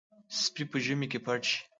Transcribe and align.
سپي 0.41 0.63
په 0.71 0.77
ژمي 0.85 1.07
کې 1.11 1.19
پټ 1.25 1.41
شي. 1.49 1.59